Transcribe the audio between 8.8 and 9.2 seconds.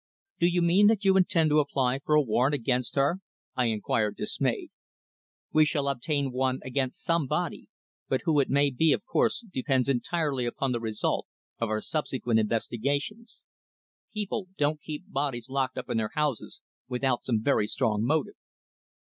of